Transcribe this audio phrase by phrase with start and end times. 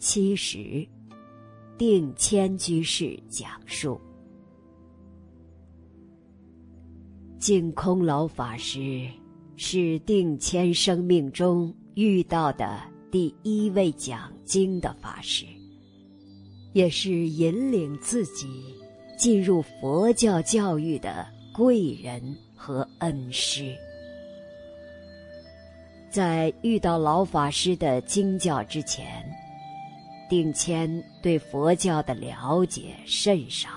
[0.00, 0.88] 七十，
[1.76, 4.00] 定谦居士讲述。
[7.38, 9.06] 净空老法师
[9.56, 15.44] 是定谦生命中遇到的第一位讲经的法师，
[16.72, 18.74] 也是引领自己
[19.18, 22.22] 进入佛教教育的贵人
[22.56, 23.76] 和恩师。
[26.10, 29.24] 在遇到老法师的经教之前，
[30.30, 30.88] 定谦
[31.20, 33.68] 对佛教的了解甚少，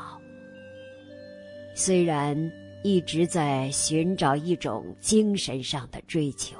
[1.74, 2.52] 虽然
[2.84, 6.56] 一直在寻找一种精神上的追求，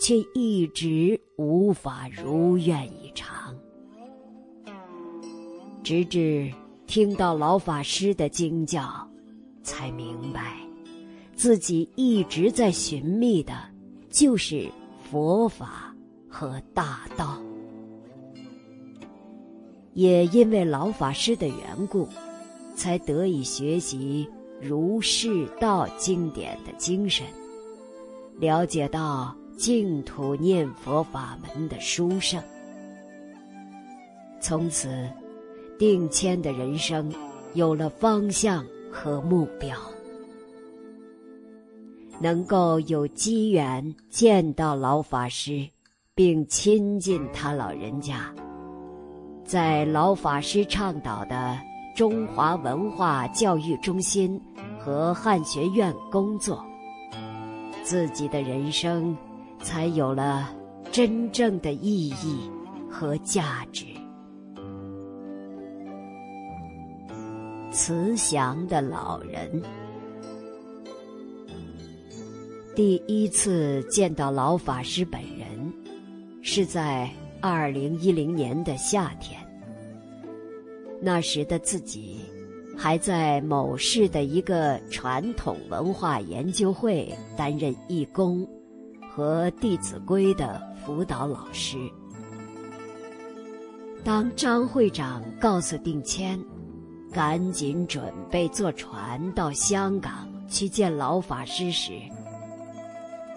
[0.00, 3.56] 却一直无法如愿以偿。
[5.84, 6.52] 直至
[6.86, 9.08] 听到老法师的惊叫，
[9.62, 10.56] 才明白
[11.36, 13.54] 自己一直在寻觅的，
[14.10, 14.68] 就是
[15.08, 15.94] 佛法
[16.28, 17.40] 和大道。
[19.94, 22.08] 也因为老法师的缘故，
[22.74, 24.28] 才得以学习
[24.60, 27.26] 儒释道经典的精神，
[28.38, 32.42] 了解到净土念佛法门的殊胜。
[34.40, 35.08] 从此，
[35.78, 37.12] 定谦的人生
[37.54, 39.76] 有了方向和目标。
[42.20, 45.68] 能够有机缘见到老法师，
[46.14, 48.32] 并亲近他老人家。
[49.52, 51.58] 在老法师倡导的
[51.94, 54.40] 中华文化教育中心
[54.78, 56.64] 和汉学院工作，
[57.82, 59.14] 自己的人生
[59.60, 60.50] 才有了
[60.90, 62.50] 真正的意义
[62.90, 63.84] 和价值。
[67.70, 69.62] 慈祥的老人，
[72.74, 75.70] 第一次见到老法师本人，
[76.40, 77.06] 是在
[77.42, 79.41] 二零一零年的夏天。
[81.04, 82.20] 那时的自己，
[82.78, 88.48] 还在某市的一个传统文化研究会担任义工
[89.10, 91.76] 和《弟子规》的辅导老师。
[94.04, 96.38] 当张会长告诉定谦，
[97.12, 101.92] 赶紧准备坐船到香港去见老法师时，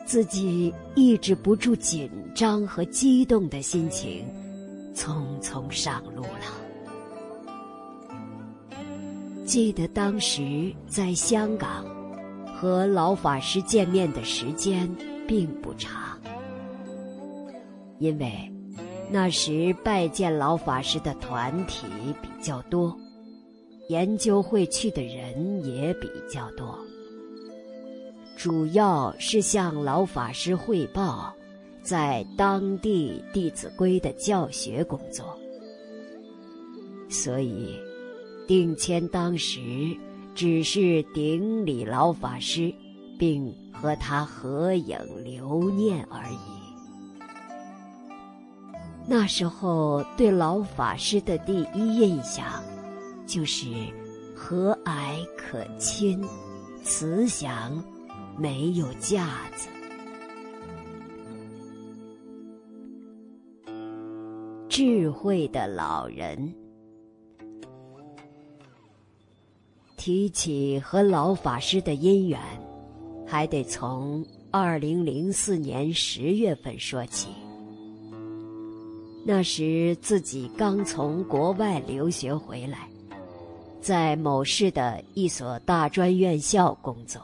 [0.06, 4.24] 自己抑制不住紧张和激动的心情，
[4.94, 6.65] 匆匆上路了。
[9.46, 11.86] 记得当时在香港
[12.56, 14.90] 和老法师见面的时间
[15.28, 16.20] 并不长，
[18.00, 18.52] 因为
[19.12, 21.86] 那时拜见老法师的团体
[22.24, 22.98] 比较多，
[23.88, 26.76] 研究会去的人也比较多，
[28.36, 31.32] 主要是向老法师汇报
[31.84, 35.38] 在当地《弟子规》的教学工作，
[37.08, 37.78] 所以。
[38.48, 39.98] 定谦当时
[40.34, 42.74] 只是顶礼老法师，
[43.18, 46.38] 并和他合影留念而已。
[49.08, 52.46] 那时候对老法师的第一印象，
[53.26, 53.68] 就是
[54.36, 56.24] 和蔼可亲、
[56.84, 57.84] 慈祥，
[58.38, 59.70] 没有架子。
[64.68, 66.54] 智慧的老人。
[70.06, 72.40] 提起和老法师的姻缘，
[73.26, 77.30] 还得从二零零四年十月份说起。
[79.26, 82.88] 那时自己刚从国外留学回来，
[83.82, 87.20] 在某市的一所大专院校工作。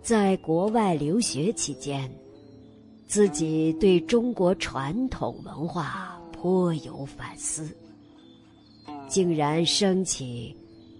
[0.00, 2.08] 在国外留学期间，
[3.04, 7.76] 自己对中国传统文化颇有反思，
[9.08, 10.56] 竟然升起。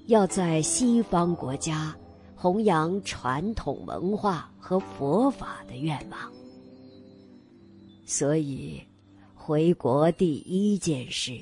[0.06, 1.96] 要在西方国家
[2.34, 6.18] 弘扬传统文化和佛法的愿望，
[8.04, 8.82] 所以
[9.34, 11.32] 回国第一件事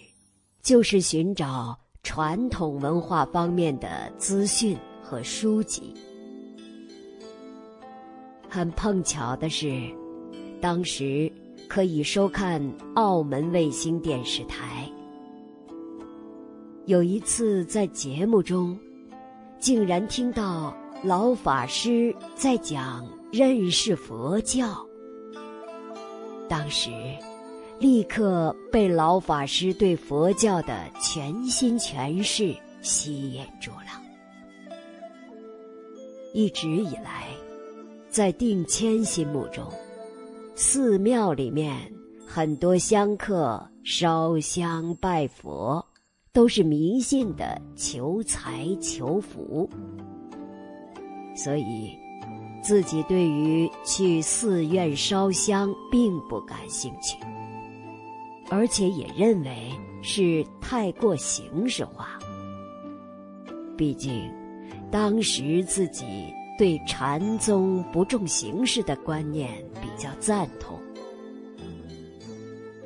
[0.63, 5.93] 就是寻找传统文化方面的资讯和书籍。
[8.49, 9.91] 很碰巧的是，
[10.61, 11.33] 当时
[11.69, 12.63] 可以收看
[12.95, 14.89] 澳门卫星电视台。
[16.87, 18.77] 有一次在节目中，
[19.61, 24.85] 竟然听到老法师在讲认识佛教。
[26.49, 26.91] 当时，
[27.79, 34.03] 立刻被老法师对佛教的全新诠释吸引住了。
[36.35, 37.29] 一直以来，
[38.09, 39.65] 在定谦心目中，
[40.57, 41.77] 寺庙里面
[42.27, 45.85] 很多香客烧香拜佛，
[46.35, 49.69] 都是迷信的求财求福，
[51.37, 51.95] 所以
[52.63, 57.19] 自己对于去寺院烧香并不感兴趣，
[58.49, 59.71] 而且也认为
[60.01, 62.19] 是太过形式化。
[63.77, 64.33] 毕竟，
[64.91, 70.79] 当时自己对禅宗不重形式的观念比较赞同，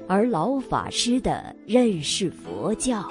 [0.09, 3.09] 而老法师的认识佛教，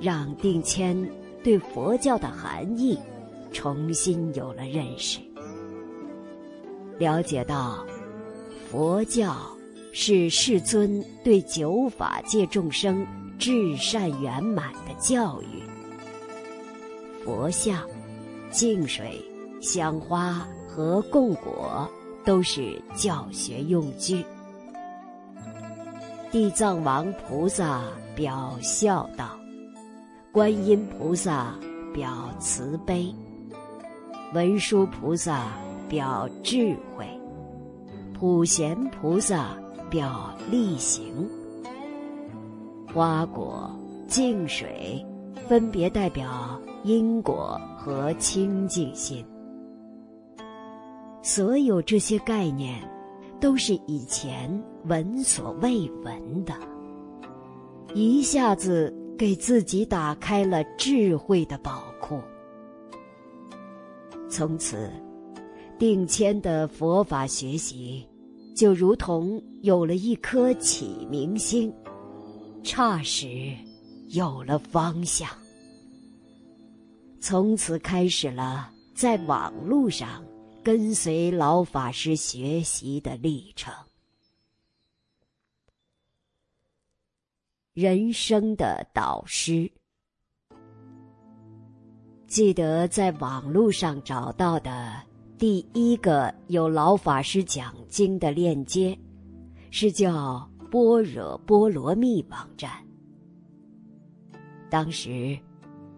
[0.00, 0.96] 让定谦
[1.42, 2.98] 对佛教的含义
[3.52, 5.18] 重新有了认识，
[6.98, 7.84] 了解到
[8.70, 9.36] 佛教
[9.92, 13.06] 是世尊对九法界众生
[13.38, 15.62] 至善圆满的教育。
[17.24, 17.88] 佛像、
[18.50, 19.20] 净水、
[19.60, 21.90] 香花和供果
[22.24, 24.24] 都是教学用具。
[26.30, 27.82] 地藏王菩萨
[28.14, 29.39] 表笑道，
[30.32, 31.58] 观音菩萨
[31.92, 33.12] 表慈悲，
[34.32, 35.48] 文殊菩萨
[35.88, 37.04] 表智慧，
[38.14, 39.56] 普贤菩萨
[39.90, 41.28] 表力行，
[42.94, 43.68] 花果、
[44.06, 45.04] 净水
[45.48, 46.60] 分别代表。
[46.82, 49.22] 因果和清净心，
[51.22, 52.80] 所有这些概念，
[53.38, 54.50] 都是以前
[54.86, 56.54] 闻所未闻的，
[57.92, 58.90] 一下子
[59.20, 62.22] 给自己打开了智慧的宝库。
[64.30, 64.90] 从此，
[65.78, 68.08] 定谦的佛法学习，
[68.56, 71.70] 就如同有了一颗启明星，
[72.64, 73.54] 霎时
[74.08, 75.28] 有了方向。
[77.20, 80.24] 从此开始了在网路上
[80.64, 83.70] 跟随老法师学习的历程。
[87.72, 89.70] 人生的导师，
[92.26, 95.00] 记得在网络上找到的
[95.38, 98.98] 第一个有老法师讲经的链接，
[99.70, 102.70] 是叫“般若波罗蜜”网站。
[104.68, 105.38] 当时。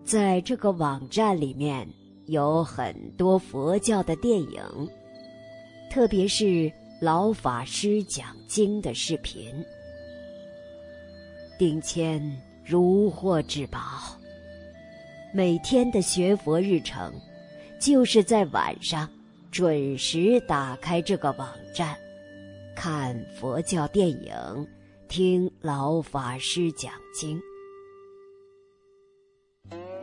[0.05, 1.89] 在这个网站里面
[2.27, 4.61] 有很多佛教的电影，
[5.89, 6.71] 特别是
[7.01, 9.55] 老法师讲经的视频。
[11.63, 12.21] 定谦
[12.65, 13.79] 如获至宝，
[15.33, 17.13] 每天的学佛日程，
[17.79, 19.09] 就是在晚上
[19.53, 21.97] 准时打开这个网站，
[22.75, 24.35] 看佛教电影，
[25.07, 27.41] 听老法师讲经。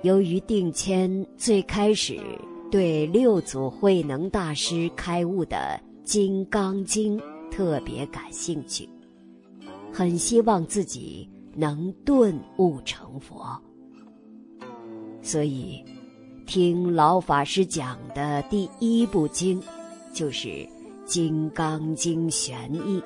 [0.01, 2.21] 由于定谦最开始
[2.71, 7.19] 对六祖慧能大师开悟的《金刚经》
[7.51, 8.88] 特别感兴趣，
[9.91, 13.60] 很希望自己能顿悟成佛，
[15.22, 15.84] 所以
[16.46, 19.62] 听老法师讲的第一部经
[20.13, 20.48] 就是
[21.06, 23.01] 《金刚经玄义》。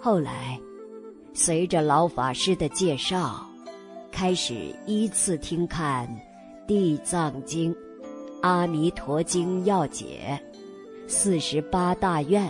[0.00, 0.60] 后来，
[1.34, 3.44] 随着老法师的介绍。
[4.12, 6.08] 开始依次听看
[6.66, 7.70] 《地藏经》
[8.40, 10.40] 《阿弥陀经要解》
[11.06, 12.48] 《四十八大愿》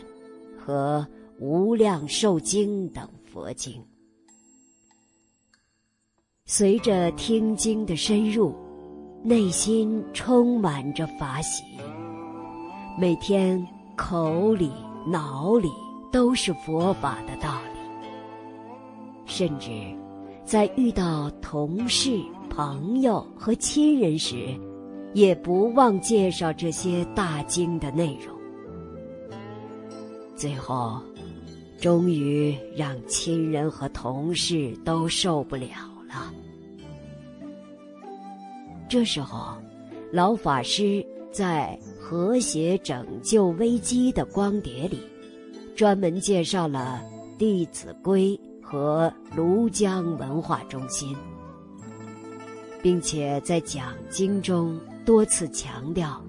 [0.56, 1.04] 和
[1.44, 3.84] 《无量寿经》等佛经。
[6.46, 8.54] 随着听经的深入，
[9.22, 11.62] 内心充满着法喜，
[12.98, 13.62] 每天
[13.94, 14.72] 口里、
[15.06, 15.70] 脑里
[16.10, 17.78] 都是佛法的道理，
[19.26, 19.70] 甚至。
[20.42, 24.58] 在遇到同事、朋友和亲人时，
[25.12, 28.34] 也不忘介绍这些大经的内容。
[30.36, 31.02] 最后，
[31.78, 35.68] 终于让亲人和同事都受不了
[36.08, 36.32] 了。
[38.88, 39.56] 这时候，
[40.12, 45.00] 老法师在《和谐拯救危机》的光碟里，
[45.74, 47.02] 专门介绍了
[47.36, 48.36] 《弟子规》。
[48.68, 51.16] 和庐江文化中心，
[52.82, 56.20] 并且在讲经中多次强调：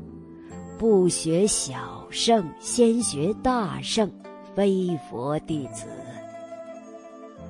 [0.78, 4.08] 不学小圣，先学大圣，
[4.58, 5.86] 非佛弟子。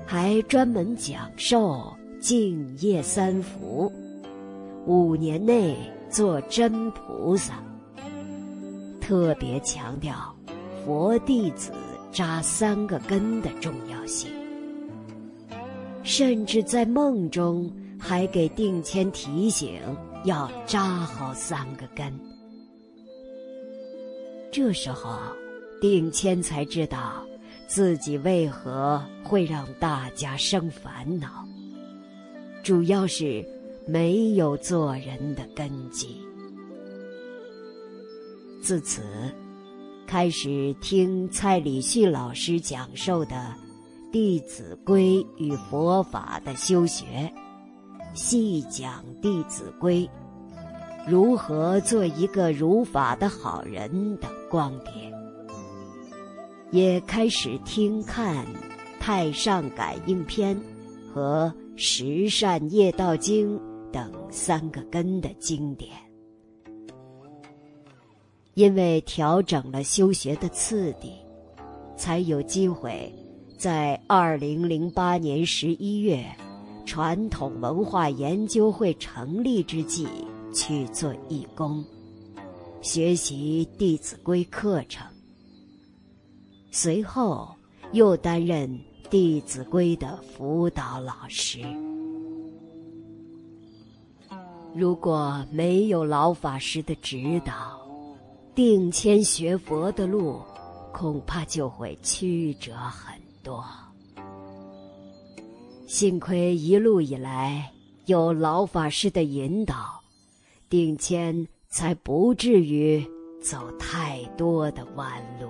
[0.05, 3.89] 还专门讲授敬业三福，
[4.85, 5.77] 五年内
[6.09, 7.63] 做真菩萨。
[8.99, 10.35] 特别强调
[10.83, 11.71] 佛弟子
[12.11, 14.29] 扎三个根的重要性。
[16.03, 19.79] 甚至在梦中还给定谦提醒
[20.25, 22.13] 要扎好三个根。
[24.51, 25.17] 这时候，
[25.79, 27.25] 定谦才知道
[27.67, 31.45] 自己为何会让大家生烦恼，
[32.63, 33.45] 主要是
[33.87, 36.17] 没有做人的根基。
[38.61, 39.01] 自此，
[40.05, 43.35] 开始听蔡礼旭老师讲授的
[44.11, 47.05] 《弟子规与佛法的修学》，
[48.13, 50.09] 细讲《弟子规》
[51.09, 55.13] 如何做一个如法的好人的光碟，
[56.71, 58.45] 也开始听看
[58.99, 60.55] 《太上感应篇》
[61.13, 63.57] 和《十善业道经》
[63.91, 65.91] 等三个根的经典。
[68.53, 71.13] 因为调整了修学的次第，
[71.95, 73.13] 才有机会
[73.57, 76.25] 在二零零八年十一月，
[76.85, 80.07] 传统文化研究会成立之际
[80.53, 81.81] 去做义工，
[82.81, 85.07] 学习《弟子规》课程。
[86.71, 87.49] 随后
[87.91, 88.69] 又担任
[89.09, 91.59] 《弟子规》的辅导老师。
[94.75, 97.79] 如果没有老法师的指导，
[98.53, 100.39] 定谦学佛的路，
[100.93, 103.65] 恐怕就会曲折很多。
[105.87, 107.71] 幸亏一路以来
[108.05, 109.99] 有老法师的引导，
[110.69, 113.03] 定谦才不至于
[113.41, 115.09] 走太多的弯
[115.41, 115.49] 路。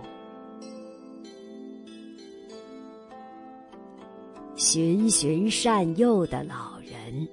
[4.58, 7.28] 循循善诱的老人。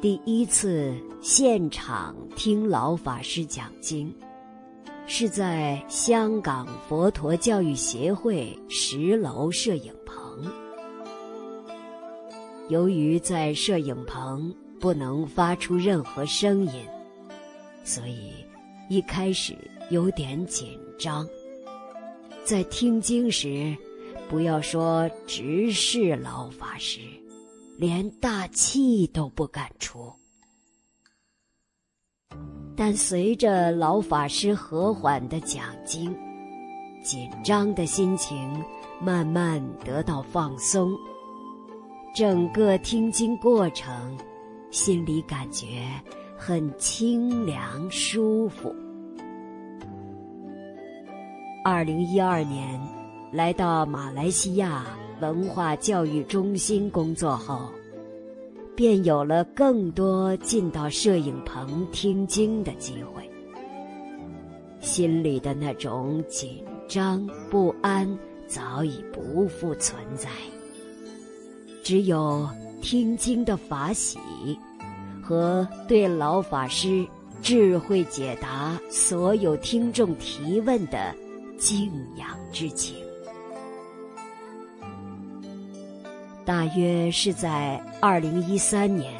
[0.00, 4.14] 第一次现场听老法师讲经，
[5.08, 10.46] 是在香港佛陀教育协会十楼摄影棚。
[12.68, 16.74] 由于在摄影棚不能发出任何声音，
[17.82, 18.30] 所以
[18.88, 19.56] 一开始
[19.90, 21.26] 有点紧张。
[22.44, 23.76] 在听经时，
[24.28, 27.00] 不要说直视老法师。
[27.78, 30.12] 连大气都不敢出，
[32.76, 36.12] 但随着老法师和缓的讲经，
[37.04, 38.50] 紧张的心情
[39.00, 40.90] 慢慢得到放松。
[42.12, 44.18] 整个听经过程，
[44.72, 45.88] 心里感觉
[46.36, 48.74] 很清凉舒服。
[51.64, 52.80] 二零一二年，
[53.32, 54.84] 来到马来西亚。
[55.20, 57.72] 文化教育中心工作后，
[58.76, 63.28] 便有了更多进到摄影棚听经的机会。
[64.78, 68.08] 心里的那种紧张不安
[68.46, 70.28] 早已不复存在，
[71.82, 72.48] 只有
[72.80, 74.20] 听经的法喜
[75.20, 77.04] 和对老法师
[77.42, 81.12] 智慧解答所有听众提问的
[81.58, 82.94] 敬仰之情。
[86.48, 89.12] 大约是在二零一三年，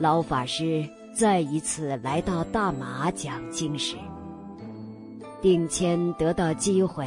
[0.00, 3.94] 老法师再一次来到大马讲经时，
[5.40, 7.06] 定谦得到机会，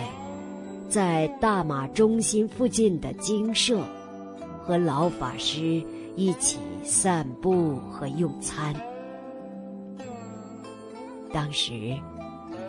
[0.88, 3.81] 在大马中心附近的精舍，
[4.63, 5.83] 和老法师
[6.15, 8.73] 一起散步和用餐。
[11.33, 11.93] 当时，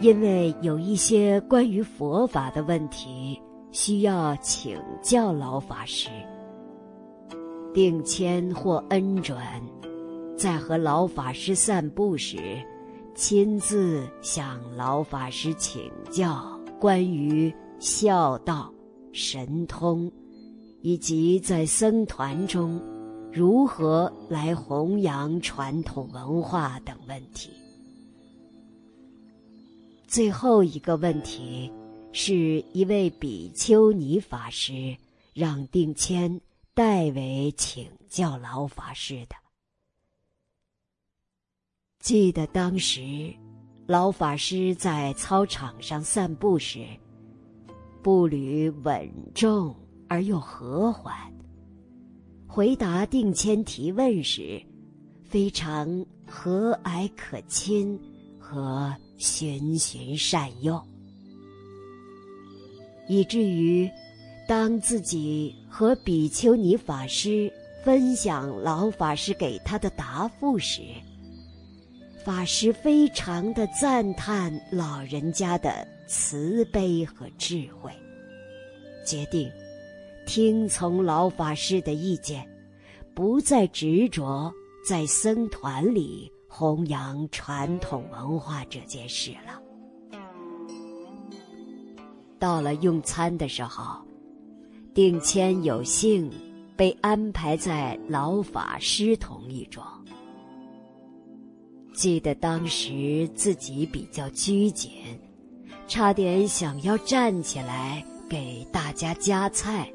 [0.00, 3.40] 因为有一些关于佛法的问题
[3.70, 6.08] 需要请教老法师。
[7.72, 9.38] 定谦或恩准，
[10.36, 12.36] 在和老法师散步时，
[13.14, 18.72] 亲自向老法师请教关于孝道、
[19.12, 20.10] 神通，
[20.82, 22.80] 以及在僧团中
[23.32, 27.50] 如何来弘扬传统文化等问题。
[30.08, 31.70] 最后一个问题，
[32.10, 34.96] 是一位比丘尼法师
[35.32, 36.40] 让定谦。
[36.72, 39.34] 代为请教老法师的。
[41.98, 43.34] 记得当时，
[43.86, 46.86] 老法师在操场上散步时，
[48.02, 49.74] 步履稳重
[50.08, 51.12] 而又和缓；
[52.46, 54.62] 回答定谦提问时，
[55.24, 58.00] 非常和蔼可亲
[58.38, 60.80] 和循循善诱，
[63.08, 63.90] 以至于。
[64.50, 67.48] 当自己和比丘尼法师
[67.84, 70.82] 分享老法师给他的答复时，
[72.24, 77.92] 法师非常的赞叹老人家的慈悲和智慧，
[79.06, 79.48] 决定
[80.26, 82.44] 听从老法师的意见，
[83.14, 84.52] 不再执着
[84.84, 89.62] 在僧团里弘扬传统文化这件事了。
[92.40, 94.04] 到了用餐的时候，
[95.00, 96.30] 定谦有幸
[96.76, 99.82] 被安排在老法师同一桌。
[101.94, 104.90] 记得当时自己比较拘谨，
[105.88, 109.90] 差点想要站起来给大家夹菜。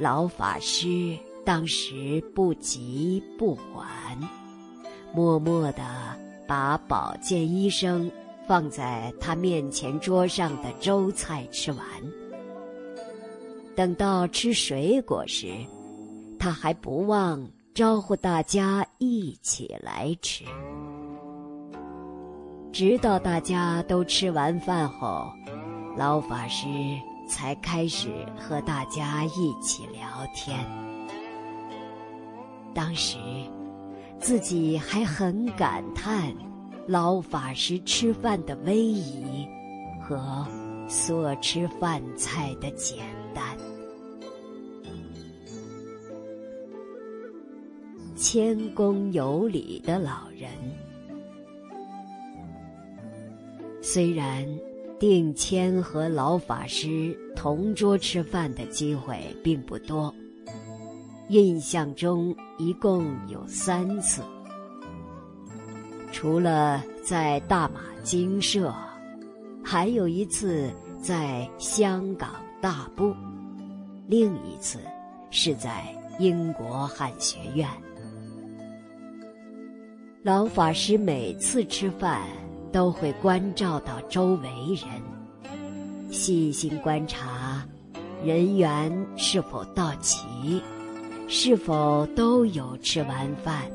[0.00, 3.86] 老法师当时不急不缓，
[5.14, 5.84] 默默地
[6.44, 8.10] 把保健医生
[8.48, 11.86] 放在他面前桌上的粥菜吃完。
[13.80, 15.54] 等到吃水果时，
[16.38, 20.44] 他还不忘招呼大家一起来吃。
[22.70, 25.32] 直到大家都吃完饭后，
[25.96, 26.68] 老法师。
[27.26, 30.02] 才开始和大家一起聊
[30.34, 30.58] 天。
[32.74, 33.18] 当时，
[34.18, 36.34] 自己还很感叹
[36.88, 39.46] 老法师吃饭的威仪
[40.02, 40.44] 和
[40.88, 42.98] 所吃饭菜的简
[43.32, 43.44] 单。
[48.20, 50.50] 谦恭有礼的老人，
[53.80, 54.46] 虽然。
[54.98, 60.14] 定谦和老法师同桌吃饭的机会并不多，
[61.30, 64.20] 印象中一共有三次。
[66.12, 68.74] 除了在大马精舍，
[69.64, 73.16] 还有一次在香港大埠，
[74.06, 74.80] 另一次
[75.30, 75.82] 是在
[76.18, 77.66] 英国汉学院。
[80.22, 82.22] 老法师每次吃饭。
[82.72, 84.88] 都会关照到周围人，
[86.12, 87.66] 细心观察
[88.24, 90.62] 人员是否到齐，
[91.26, 93.68] 是否都有吃完饭。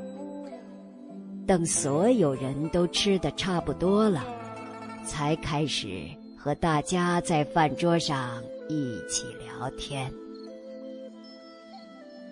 [1.45, 4.23] 等所有人都吃的差不多了，
[5.05, 6.03] 才开始
[6.37, 10.09] 和大家在饭桌上一起聊天。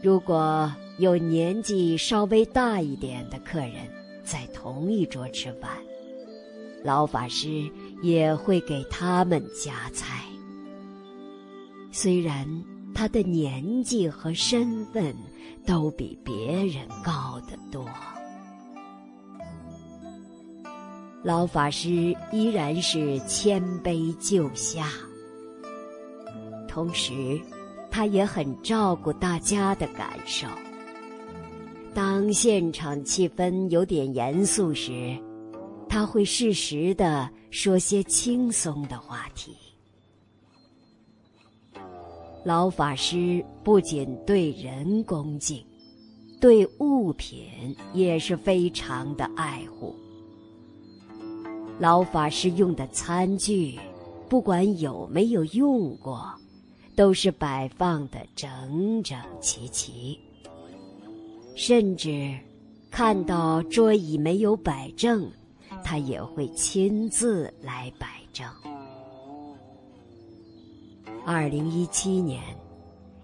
[0.02, 3.74] 如果有年纪稍微大一点的客人
[4.24, 5.70] 在同一桌吃饭，
[6.84, 7.70] 老法师
[8.02, 10.24] 也会给他们夹菜。
[11.92, 12.48] 虽然
[12.96, 15.16] 他的年纪和身份
[15.66, 17.88] 都比别人高得多，
[21.24, 24.90] 老法师依然是谦卑就下。
[26.68, 27.40] 同时，
[27.92, 30.48] 他也很照顾大家的感受。
[31.94, 35.16] 当现场气氛有点严肃时，
[35.88, 39.56] 他会适时的说些轻松的话题。
[42.44, 45.64] 老法师不仅对人恭敬，
[46.42, 49.96] 对物品也是非常的爱护。
[51.80, 53.80] 老法师用的餐具，
[54.28, 56.34] 不管有没有用过，
[56.96, 60.20] 都是摆放的整整齐齐。
[61.56, 62.38] 甚至
[62.90, 65.32] 看到桌椅没有摆正。
[65.86, 68.48] 他也会亲自来摆正。
[71.26, 72.42] 二零一七年，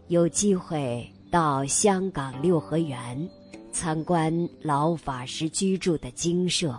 [0.08, 3.30] 有机会到香港六合园
[3.72, 6.78] 参观老法师居住的精舍，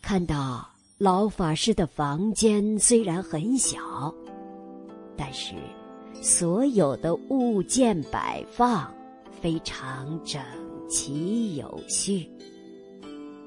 [0.00, 4.14] 看到老法师的房间虽然很小，
[5.16, 5.54] 但是
[6.22, 8.94] 所有的物件摆放
[9.40, 10.42] 非常整
[10.88, 12.30] 齐有序。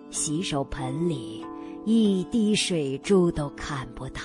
[0.10, 1.45] 洗手盆里
[1.86, 4.21] 一滴水珠都看不到，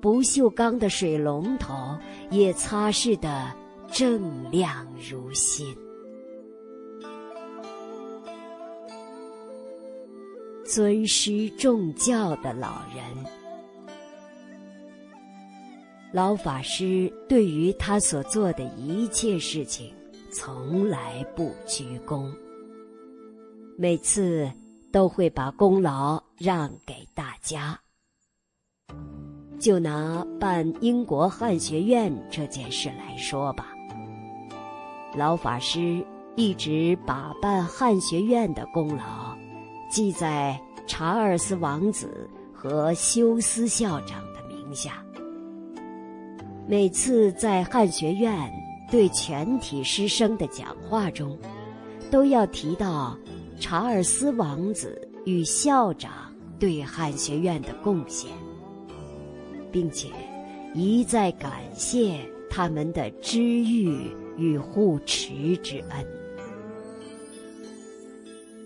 [0.00, 1.96] 不锈钢的水龙头
[2.30, 3.52] 也擦拭得
[3.90, 5.66] 锃亮如新。
[10.64, 13.04] 尊师重教的老人，
[16.12, 19.94] 老法师对于他所做的一切事情，
[20.32, 22.32] 从来不居功。
[23.78, 24.50] 每次
[24.90, 27.78] 都会把功劳让给大家。
[29.60, 33.68] 就拿办英国汉学院这件事来说吧，
[35.14, 39.36] 老法师一直把办汉学院的功劳
[39.88, 45.04] 记在查尔斯王子和休斯校长的名下。
[46.66, 48.52] 每次在汉学院
[48.92, 51.36] 对全体师生的讲话中，
[52.10, 53.18] 都要提到。
[53.58, 58.28] 查尔斯王子与校长对汉学院的贡献，
[59.70, 60.08] 并且
[60.74, 62.18] 一再感谢
[62.50, 66.06] 他们的知遇与护持之恩。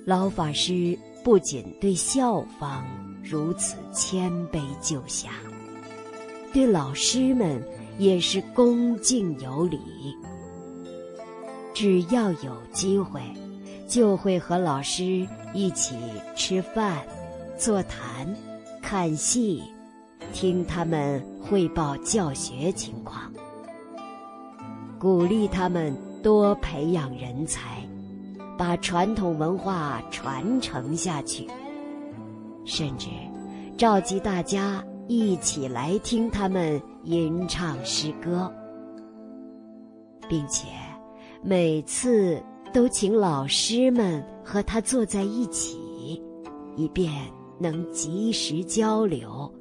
[0.07, 2.87] 老法师不仅对校方
[3.23, 5.29] 如此谦卑就下，
[6.55, 7.62] 对老师们
[7.99, 9.79] 也是恭敬有礼。
[11.75, 13.21] 只要有机会，
[13.87, 15.95] 就会和老师一起
[16.35, 17.03] 吃饭、
[17.59, 18.35] 座谈、
[18.81, 19.63] 看戏，
[20.33, 23.31] 听他们汇报教学情况，
[24.99, 27.87] 鼓励他们多培养人才，
[28.57, 31.47] 把传统文化传承下去。
[32.65, 33.09] 甚至
[33.77, 38.53] 召集大家一起来听他们吟唱诗歌，
[40.29, 40.66] 并且
[41.42, 42.42] 每次
[42.73, 46.21] 都请老师们和他坐在一起，
[46.77, 47.12] 以便
[47.61, 49.53] 能及时交流，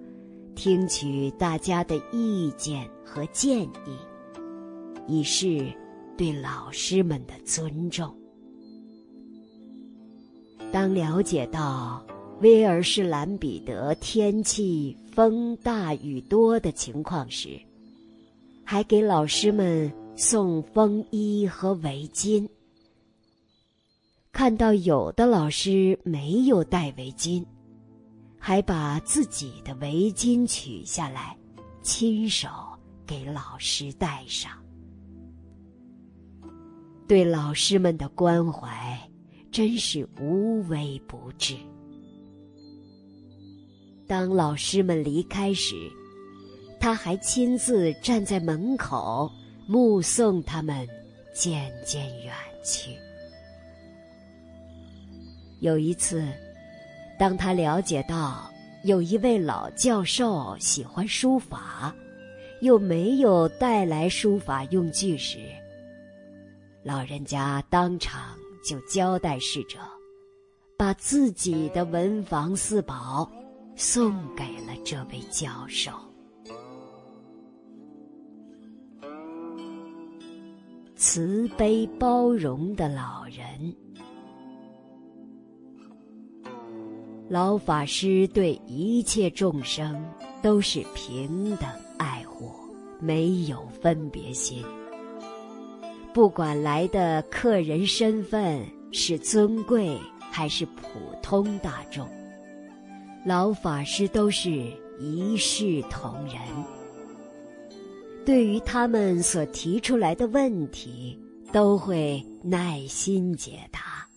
[0.55, 3.97] 听取大家的意见和建议，
[5.08, 5.71] 以示
[6.17, 8.12] 对老师们的尊重。
[10.71, 12.03] 当了解到。
[12.41, 17.58] 威尔士兰彼得天气风大雨多的情况时，
[18.65, 22.45] 还给老师们送风衣和围巾。
[24.34, 27.45] 看到有的老师没有戴围巾，
[28.38, 31.38] 还把自己的围巾取下来，
[31.82, 32.49] 亲手
[33.08, 34.51] 给老师戴上。
[37.08, 38.99] 对老师们的关怀，
[39.49, 41.56] 真是无微不至。
[44.08, 45.76] 当老师们离开时，
[46.80, 49.32] 他还亲自站在门口，
[49.68, 50.88] 目送他们
[51.34, 52.91] 渐渐远去。
[55.60, 56.24] 有一次，
[57.18, 58.48] 当他了解到
[58.84, 61.96] 有一位老教授喜欢书法，
[62.62, 65.39] 又没有带来书法用具时，
[66.84, 69.80] 老人家当场就交代侍者，
[70.78, 73.28] 把自己的文房四宝。
[73.75, 75.91] 送给了这位教授。
[80.95, 83.75] 慈悲包容的老人，
[87.29, 90.03] 老法师对一切众生
[90.41, 92.51] 都是平等爱护，
[92.99, 94.63] 没有分别心。
[96.13, 99.99] 不管来的客人身份是尊贵
[100.31, 100.81] 还是普
[101.21, 102.07] 通大众。
[103.25, 104.51] 老法师都是
[104.99, 106.35] 一视同仁，
[108.23, 111.19] 对于他们所提出来的问题，
[111.51, 114.07] 都会耐心解答。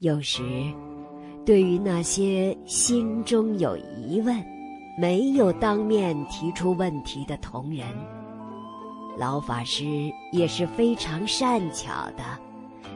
[0.00, 0.42] 有时，
[1.46, 4.44] 对于那些心中有疑问、
[4.98, 7.86] 没有当面提出问题的同仁，
[9.16, 9.84] 老法师
[10.32, 12.24] 也是非常善巧的，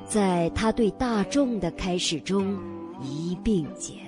[0.08, 2.58] 在他对大众的开示中。
[3.00, 3.92] 一并解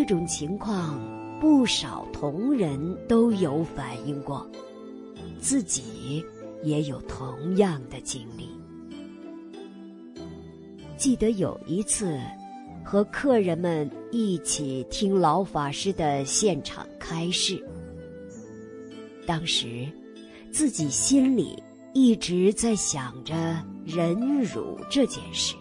[0.00, 0.96] 这种情况，
[1.40, 4.48] 不少同仁都有反映过，
[5.40, 6.24] 自己
[6.62, 8.48] 也有同样的经历。
[10.96, 12.16] 记得有一次，
[12.84, 17.60] 和客人们一起听老法师的现场开示，
[19.26, 19.84] 当时
[20.52, 21.60] 自己心里
[21.92, 23.34] 一直在想着
[23.84, 25.56] 忍辱这件事。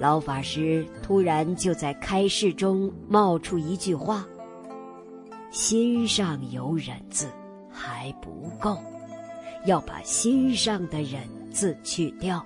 [0.00, 4.26] 老法师突然就在开示中冒出一句话
[5.52, 7.28] ：“心上有忍字
[7.70, 8.76] 还不够，
[9.66, 11.20] 要把心上的忍
[11.52, 12.44] 字去掉，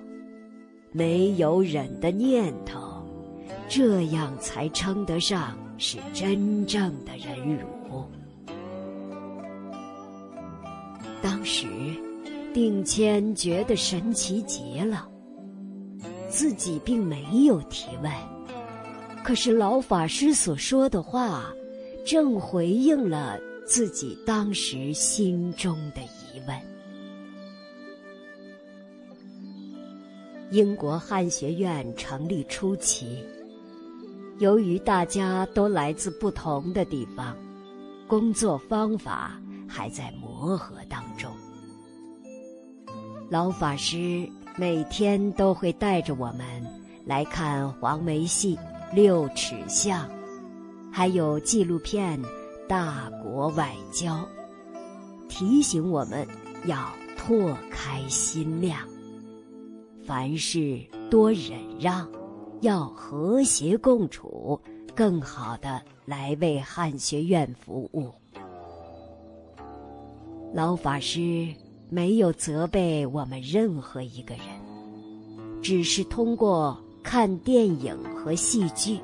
[0.91, 3.03] 没有忍的念头，
[3.67, 7.65] 这样才称得上是真正的忍辱。”
[11.21, 11.67] 当时，
[12.53, 15.09] 定谦觉得神奇极了。
[16.29, 18.13] 自己并没有提问，
[19.23, 21.51] 可是老法师所说的话，
[22.05, 26.55] 正回应了自己当时心中的疑问。
[30.51, 33.23] 英国汉学院成立初期，
[34.37, 37.35] 由于大家都来自不同的地方，
[38.07, 41.31] 工作方法还在磨合当中。
[43.29, 44.29] 老法师。
[44.59, 46.45] 每天都会带着我们
[47.05, 48.57] 来看黄梅戏
[48.93, 50.05] 《六尺巷》，
[50.91, 52.21] 还有纪录片
[52.67, 54.15] 《大国外交》，
[55.29, 56.27] 提醒我们
[56.65, 58.85] 要拓开心量，
[60.05, 60.77] 凡事
[61.09, 62.05] 多忍让，
[62.59, 64.59] 要和谐共处，
[64.93, 68.11] 更好的来为汉学院服务。
[70.53, 71.47] 老法师。
[71.89, 74.45] 没有责备我们任何一个人，
[75.61, 78.99] 只是通过看电影和戏剧，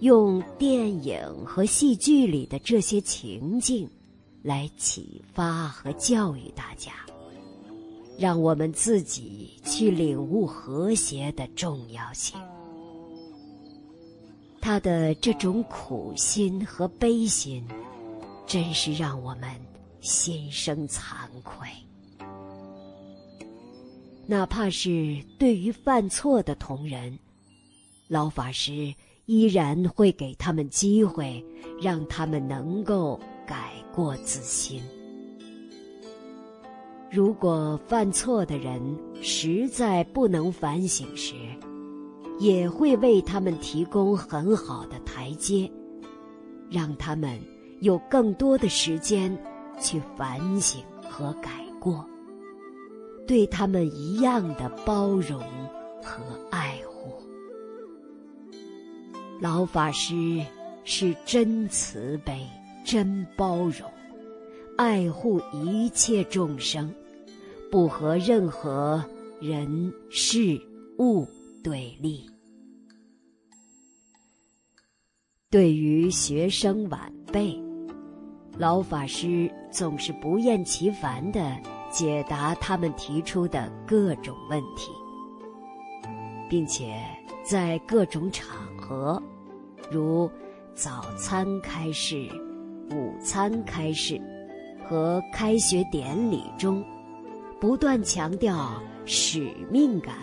[0.00, 3.88] 用电影和戏剧里的这些情境
[4.42, 6.92] 来启发和教育大家，
[8.18, 12.40] 让我们自己去领悟和谐的重要性。
[14.60, 17.64] 他的这种苦心和悲心，
[18.46, 19.50] 真是让我们
[20.02, 21.66] 心生惭愧。
[24.26, 27.18] 哪怕是对于犯错的同仁，
[28.08, 28.94] 老法师
[29.26, 31.44] 依然会给他们机会，
[31.80, 34.82] 让他们能够改过自新。
[37.10, 38.80] 如果犯错的人
[39.22, 41.34] 实在不能反省时，
[42.38, 45.70] 也会为他们提供很好的台阶，
[46.70, 47.38] 让他们
[47.80, 49.36] 有更多的时间
[49.82, 52.08] 去反省和改过，
[53.26, 55.40] 对他们一样的包容
[56.02, 57.12] 和爱护。
[59.40, 60.40] 老法师
[60.84, 62.46] 是真慈悲、
[62.84, 63.90] 真包容，
[64.76, 66.94] 爱护一切众生，
[67.70, 69.04] 不和任何
[69.40, 70.60] 人事
[70.98, 71.26] 物。
[71.64, 72.28] 对立。
[75.48, 77.56] 对于学生晚辈，
[78.58, 81.56] 老法师总是不厌其烦的
[81.90, 84.90] 解答他们提出的各种问题，
[86.48, 86.94] 并且
[87.42, 89.20] 在各种场合，
[89.90, 90.30] 如
[90.74, 92.28] 早餐开示、
[92.90, 94.20] 午餐开示
[94.88, 96.84] 和开学典礼中，
[97.58, 100.14] 不断强调使命感。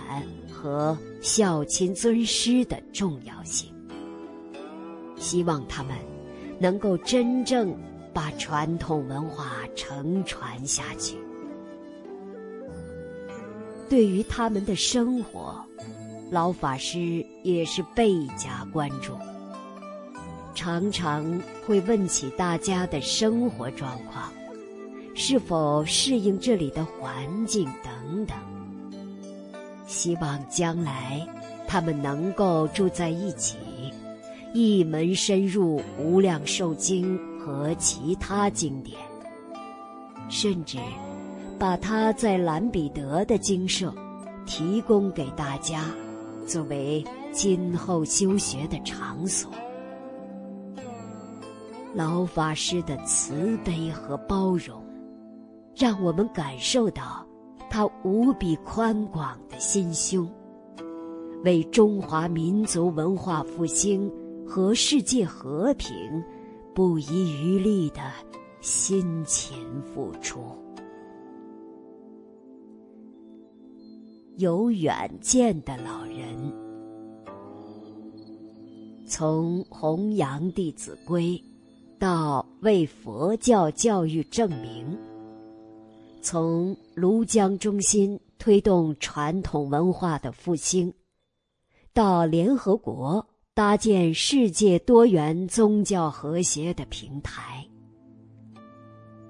[0.61, 3.73] 和孝亲尊师的重要性，
[5.15, 5.95] 希望他们
[6.59, 7.73] 能够真正
[8.13, 11.17] 把传统文化承传下去。
[13.89, 15.63] 对于他们的生活，
[16.29, 19.13] 老法师也是倍加关注，
[20.53, 24.31] 常常会问起大家的生活状况，
[25.15, 28.37] 是否适应这里的环境等等。
[29.87, 31.27] 希望将来
[31.67, 33.57] 他们能够住在一起，
[34.53, 37.17] 一门深入《无量寿经》
[37.49, 38.95] 和其他经典，
[40.29, 40.77] 甚至
[41.57, 43.91] 把他在兰彼得的经舍
[44.45, 45.85] 提供给大家，
[46.45, 49.51] 作为今后修学的场所。
[51.95, 54.79] 老法师的慈悲和包容，
[55.75, 57.25] 让我们感受到。
[57.71, 60.27] 他无比宽广的心胸，
[61.43, 64.12] 为中华民族文化复兴
[64.47, 65.95] 和世界和平
[66.79, 67.99] 不遗余力的
[68.61, 70.39] 辛勤付出。
[74.37, 76.53] 有远见的老人，
[79.05, 81.23] 从弘扬《弟子规》
[81.99, 84.97] 到为佛教教育证明。
[86.21, 90.93] 从庐江中心推动传统文化的复兴，
[91.93, 93.27] 到联合国
[93.59, 97.67] 搭建世界多元宗教和谐的平台，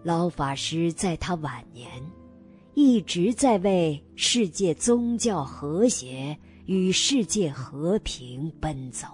[0.03, 1.89] 老法师在他晚年
[2.75, 6.37] 一直在为世界宗教和谐
[6.67, 9.07] 与世界和平奔走。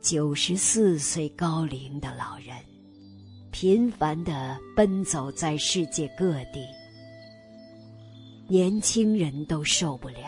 [0.00, 2.56] 九十四岁高龄的老人。
[3.50, 6.64] 频繁的奔走在世界各地，
[8.48, 10.24] 年轻人都受不了，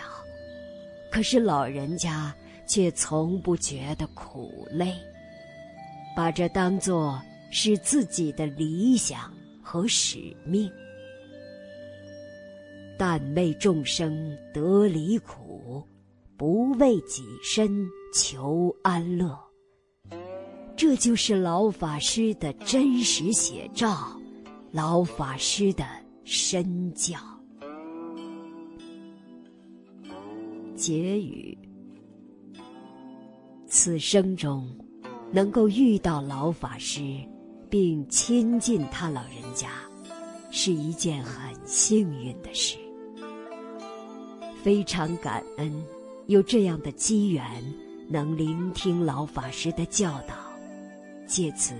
[1.10, 2.34] 可是老人家
[2.70, 4.94] 却从不觉得苦累，
[6.14, 10.70] 把这当作是自己的理想和使命。
[12.96, 15.82] 但为众生得离苦，
[16.36, 19.36] 不为己身求安乐。
[20.76, 24.16] 这就是老法师的真实写照，
[24.70, 25.84] 老法师的
[26.22, 27.18] 身教。
[30.76, 31.58] 结语：
[33.70, 34.68] 此生中，
[35.30, 37.00] 能够遇到老法师，
[37.70, 39.68] 并亲近他老人家，
[40.50, 42.76] 是一件很幸运的事。
[44.60, 45.72] 非常感恩
[46.26, 47.46] 有这样的机缘，
[48.08, 50.34] 能聆听老法师的教导。
[51.24, 51.72] 借此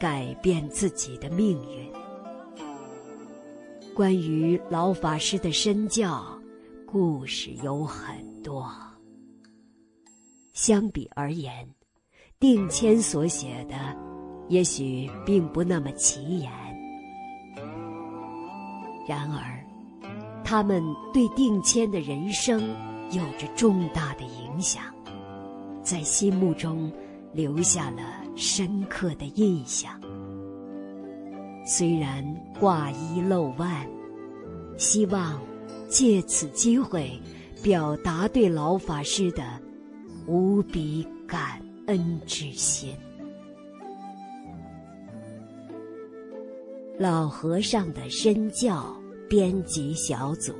[0.00, 1.88] 改变自己的命运。
[3.94, 6.36] 关于老法师的身教，
[6.84, 8.68] 故事有很多。
[10.52, 11.66] 相比而言，
[12.38, 13.74] 定谦所写的
[14.48, 16.50] 也许并不那么起眼。
[19.08, 19.64] 然而，
[20.44, 22.60] 他们对定谦的人生
[23.10, 24.82] 有着重大的影响，
[25.82, 26.92] 在心目中
[27.32, 28.02] 留下了
[28.36, 30.00] 深刻的印象。
[31.64, 32.24] 虽然
[32.60, 33.88] 挂衣露腕，
[34.76, 35.40] 希望
[35.88, 37.10] 借此机会
[37.62, 39.60] 表达对老法师的
[40.26, 42.94] 无比感恩之心。
[46.98, 48.96] 老和尚的身教
[49.28, 50.54] 编辑小组。